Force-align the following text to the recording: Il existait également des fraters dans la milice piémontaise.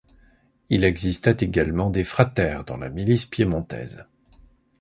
Il 0.71 0.83
existait 0.83 1.35
également 1.45 1.91
des 1.91 2.03
fraters 2.03 2.65
dans 2.65 2.77
la 2.77 2.89
milice 2.89 3.27
piémontaise. 3.27 4.03